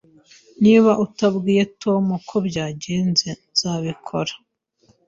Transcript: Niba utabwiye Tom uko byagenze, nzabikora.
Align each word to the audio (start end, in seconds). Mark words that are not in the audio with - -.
Niba 0.63 0.91
utabwiye 1.05 1.63
Tom 1.81 2.03
uko 2.19 2.35
byagenze, 2.47 3.27
nzabikora. 3.51 4.33